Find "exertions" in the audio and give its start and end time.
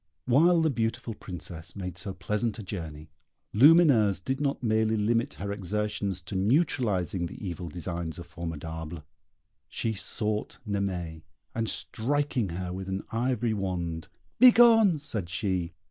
5.51-6.23